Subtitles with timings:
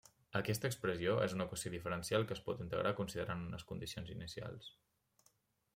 [0.37, 4.73] Aquesta expressió és una equació diferencial que es pot integrar considerant unes condicions inicials.